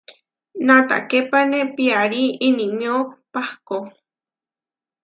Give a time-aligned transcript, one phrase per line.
[0.65, 2.93] Natahképane piarí inimió
[3.33, 3.79] pahkó.